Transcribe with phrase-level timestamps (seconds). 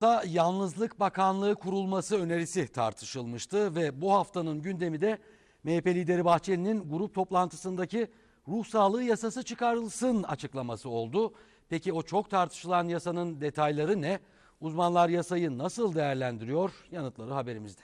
[0.00, 5.18] Da Yalnızlık Bakanlığı kurulması önerisi tartışılmıştı ve bu haftanın gündemi de
[5.64, 8.08] MHP lideri Bahçeli'nin grup toplantısındaki
[8.48, 11.34] ruh sağlığı yasası çıkarılsın açıklaması oldu.
[11.68, 14.18] Peki o çok tartışılan yasanın detayları ne?
[14.60, 16.70] Uzmanlar yasayı nasıl değerlendiriyor?
[16.90, 17.82] Yanıtları haberimizde.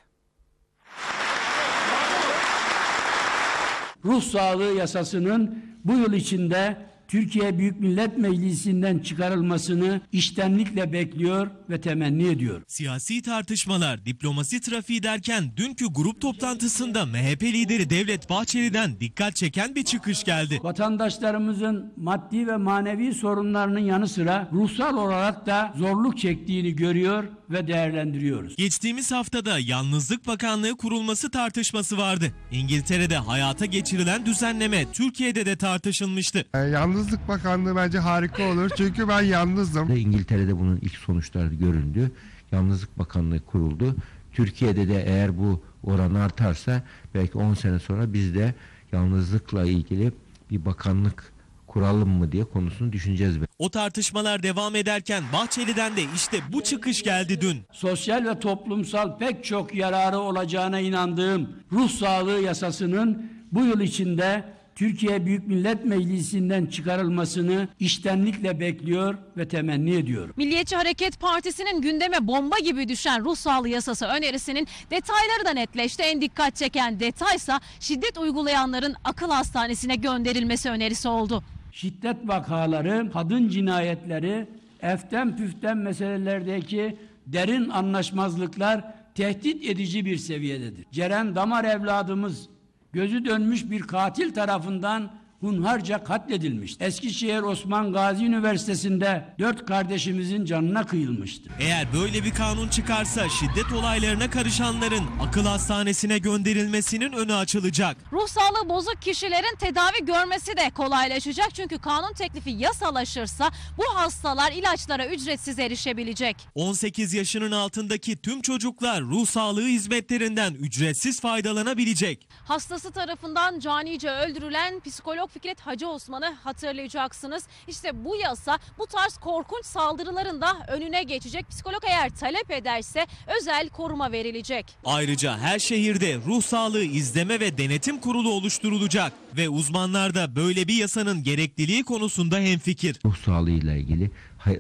[4.05, 12.27] ruh sağlığı yasasının bu yıl içinde Türkiye Büyük Millet Meclisi'nden çıkarılmasını iştenlikle bekliyor ve temenni
[12.27, 12.63] ediyor.
[12.67, 19.85] Siyasi tartışmalar, diplomasi trafiği derken dünkü grup toplantısında MHP lideri Devlet Bahçeli'den dikkat çeken bir
[19.85, 20.61] çıkış geldi.
[20.63, 28.57] Vatandaşlarımızın maddi ve manevi sorunlarının yanı sıra ruhsal olarak da zorluk çektiğini görüyor ve değerlendiriyoruz.
[28.57, 32.33] Geçtiğimiz haftada Yalnızlık Bakanlığı kurulması tartışması vardı.
[32.53, 36.45] İngiltere'de hayata geçirilen düzenleme Türkiye'de de tartışılmıştı.
[36.55, 39.97] Yani Yalnızlık Bakanlığı bence harika olur çünkü ben yalnızım.
[39.97, 42.13] İngiltere'de bunun ilk sonuçları görüldü.
[42.53, 43.97] Yalnızlık Bakanlığı kuruldu.
[44.33, 46.83] Türkiye'de de eğer bu oran artarsa
[47.15, 48.55] belki 10 sene sonra biz de
[48.93, 50.13] yalnızlıkla ilgili
[50.51, 51.33] bir bakanlık
[51.67, 53.37] kuralım mı diye konusunu düşüneceğiz.
[53.59, 57.63] O tartışmalar devam ederken Bahçeli'den de işte bu çıkış geldi dün.
[57.73, 65.27] Sosyal ve toplumsal pek çok yararı olacağına inandığım ruh sağlığı yasasının bu yıl içinde Türkiye
[65.27, 70.35] Büyük Millet Meclisi'nden çıkarılmasını iştenlikle bekliyor ve temenni ediyorum.
[70.37, 76.03] Milliyetçi Hareket Partisi'nin gündeme bomba gibi düşen ruh sağlığı yasası önerisinin detayları da netleşti.
[76.03, 81.43] En dikkat çeken detaysa şiddet uygulayanların akıl hastanesine gönderilmesi önerisi oldu.
[81.73, 84.47] Şiddet vakaları, kadın cinayetleri,
[84.83, 90.87] eften püften meselelerdeki derin anlaşmazlıklar tehdit edici bir seviyededir.
[90.93, 92.49] Ceren Damar evladımız
[92.95, 96.85] gözü dönmüş bir katil tarafından hunharca katledilmiştir.
[96.87, 101.53] Eskişehir Osman Gazi Üniversitesi'nde dört kardeşimizin canına kıyılmıştır.
[101.61, 107.97] Eğer böyle bir kanun çıkarsa şiddet olaylarına karışanların akıl hastanesine gönderilmesinin önü açılacak.
[108.13, 111.55] Ruh sağlığı bozuk kişilerin tedavi görmesi de kolaylaşacak.
[111.55, 116.37] Çünkü kanun teklifi yasalaşırsa bu hastalar ilaçlara ücretsiz erişebilecek.
[116.55, 122.29] 18 yaşının altındaki tüm çocuklar ruh sağlığı hizmetlerinden ücretsiz faydalanabilecek.
[122.45, 127.45] Hastası tarafından canice öldürülen psikolog Fikret Hacı Osman'ı hatırlayacaksınız.
[127.69, 131.49] İşte bu yasa bu tarz korkunç saldırıların da önüne geçecek.
[131.49, 133.07] Psikolog eğer talep ederse
[133.41, 134.67] özel koruma verilecek.
[134.85, 140.75] Ayrıca her şehirde ruh sağlığı izleme ve denetim kurulu oluşturulacak ve uzmanlar da böyle bir
[140.75, 143.01] yasanın gerekliliği konusunda hemfikir.
[143.05, 144.11] Ruh sağlığıyla ilgili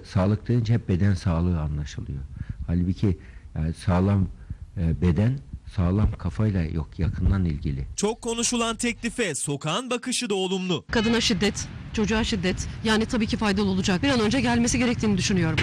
[0.04, 2.20] sağlık deyince hep beden sağlığı anlaşılıyor.
[2.66, 3.18] Halbuki
[3.54, 4.28] yani sağlam
[4.76, 5.38] e, beden
[5.76, 7.84] sağlam kafayla yok yakından ilgili.
[7.96, 10.84] Çok konuşulan teklife sokağın bakışı da olumlu.
[10.90, 14.02] Kadına şiddet, çocuğa şiddet yani tabii ki faydalı olacak.
[14.02, 15.58] Bir an önce gelmesi gerektiğini düşünüyorum.